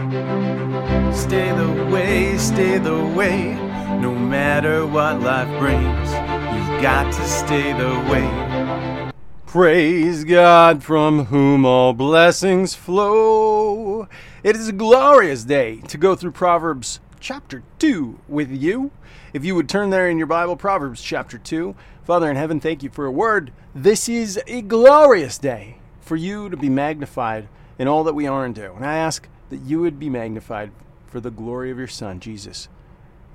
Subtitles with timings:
[0.00, 3.52] Stay the way, stay the way.
[4.00, 6.08] No matter what life brings,
[6.54, 9.12] you've got to stay the way.
[9.44, 14.08] Praise God from whom all blessings flow.
[14.42, 18.92] It is a glorious day to go through Proverbs chapter 2 with you.
[19.34, 21.76] If you would turn there in your Bible, Proverbs chapter 2.
[22.04, 23.52] Father in heaven, thank you for a word.
[23.74, 27.48] This is a glorious day for you to be magnified
[27.78, 28.72] in all that we are and do.
[28.74, 30.70] And I ask that you would be magnified
[31.06, 32.68] for the glory of your Son, Jesus.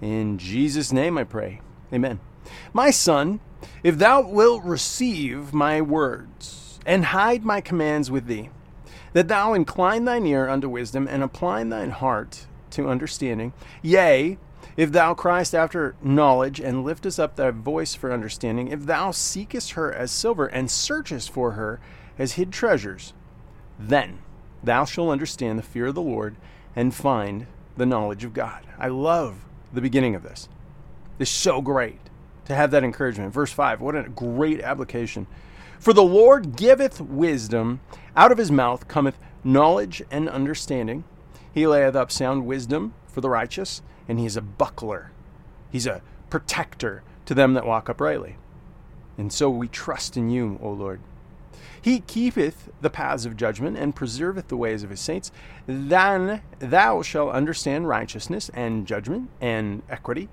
[0.01, 1.61] In Jesus' name I pray.
[1.93, 2.19] Amen.
[2.73, 3.39] My son,
[3.83, 8.49] if thou wilt receive my words and hide my commands with thee,
[9.13, 14.37] that thou incline thine ear unto wisdom and apply thine heart to understanding, yea,
[14.77, 19.71] if thou criest after knowledge and liftest up thy voice for understanding, if thou seekest
[19.71, 21.79] her as silver and searchest for her
[22.19, 23.13] as hid treasures,
[23.79, 24.19] then
[24.65, 26.35] thou shalt understand the fear of the Lord
[26.75, 27.47] and find
[27.77, 28.65] the knowledge of God.
[28.77, 30.49] I love the beginning of this.
[31.19, 31.99] It's so great
[32.45, 33.33] to have that encouragement.
[33.33, 35.27] Verse 5, what a great application.
[35.79, 37.81] For the Lord giveth wisdom,
[38.15, 41.03] out of his mouth cometh knowledge and understanding.
[41.53, 45.11] He layeth up sound wisdom for the righteous, and he is a buckler.
[45.71, 48.37] He's a protector to them that walk uprightly.
[49.17, 50.99] And so we trust in you, O Lord.
[51.81, 55.31] He keepeth the paths of judgment and preserveth the ways of his saints.
[55.67, 60.29] Then thou shalt understand righteousness and judgment and equity,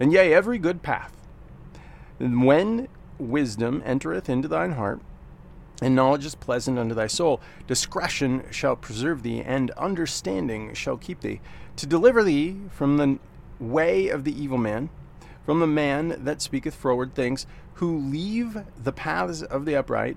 [0.00, 1.16] and yea, every good path.
[2.18, 2.88] When
[3.18, 5.00] wisdom entereth into thine heart,
[5.82, 11.20] and knowledge is pleasant unto thy soul, discretion shall preserve thee, and understanding shall keep
[11.20, 11.40] thee,
[11.76, 13.18] to deliver thee from the
[13.60, 14.88] way of the evil man,
[15.44, 20.16] from the man that speaketh froward things, who leave the paths of the upright,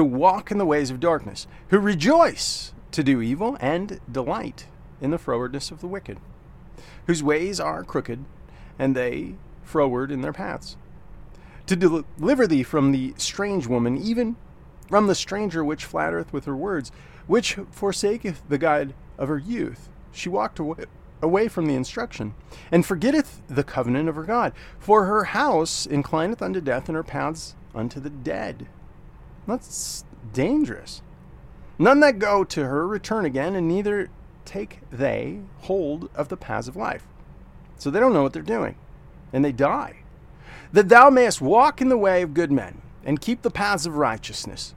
[0.00, 4.66] to walk in the ways of darkness, who rejoice to do evil, and delight
[4.98, 6.18] in the frowardness of the wicked,
[7.06, 8.24] whose ways are crooked,
[8.78, 10.78] and they froward in their paths
[11.66, 14.36] to deliver thee from the strange woman, even
[14.88, 16.90] from the stranger which flattereth with her words,
[17.26, 19.90] which forsaketh the guide of her youth.
[20.12, 20.86] She walked away,
[21.20, 22.32] away from the instruction,
[22.72, 24.54] and forgetteth the covenant of her God.
[24.78, 28.66] For her house inclineth unto death, and her paths unto the dead.
[29.50, 31.02] That's dangerous.
[31.78, 34.10] None that go to her return again, and neither
[34.44, 37.06] take they hold of the paths of life.
[37.76, 38.76] So they don't know what they're doing,
[39.32, 40.00] and they die
[40.72, 43.96] that thou mayest walk in the way of good men, and keep the paths of
[43.96, 44.74] righteousness.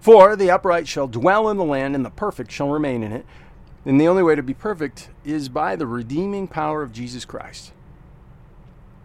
[0.00, 3.26] For the upright shall dwell in the land, and the perfect shall remain in it.
[3.84, 7.72] And the only way to be perfect is by the redeeming power of Jesus Christ.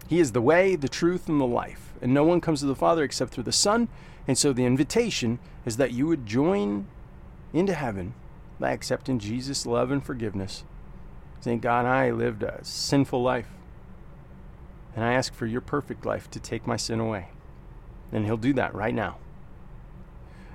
[0.08, 2.76] He is the way, the truth, and the life, and no one comes to the
[2.76, 3.88] Father except through the Son.
[4.28, 6.88] And so the invitation is that you would join
[7.54, 8.14] into heaven
[8.60, 10.64] by accepting Jesus' love and forgiveness.
[11.42, 13.50] Saying, God, I lived a sinful life.
[14.96, 17.30] And I ask for your perfect life to take my sin away.
[18.12, 19.18] And he'll do that right now.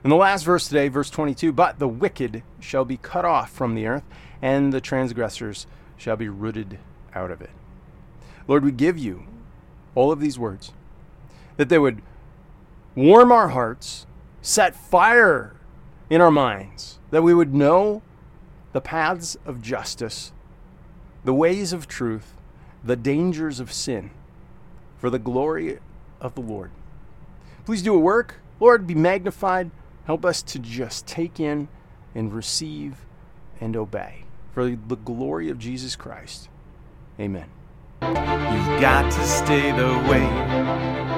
[0.04, 3.74] In the last verse today, verse 22 But the wicked shall be cut off from
[3.74, 4.04] the earth,
[4.40, 5.66] and the transgressors
[5.96, 6.78] shall be rooted
[7.14, 7.50] out of it.
[8.46, 9.24] Lord, we give you
[9.94, 10.72] all of these words
[11.56, 12.02] that they would
[12.94, 14.06] warm our hearts,
[14.42, 15.54] set fire
[16.08, 18.02] in our minds, that we would know
[18.72, 20.32] the paths of justice,
[21.24, 22.34] the ways of truth,
[22.82, 24.10] the dangers of sin
[24.98, 25.78] for the glory
[26.20, 26.70] of the Lord.
[27.64, 28.36] Please do a work.
[28.60, 29.70] Lord, be magnified.
[30.06, 31.68] Help us to just take in
[32.14, 33.04] and receive
[33.60, 36.48] and obey for the glory of Jesus Christ.
[37.20, 37.57] Amen.
[38.02, 41.08] You've got to stay the way.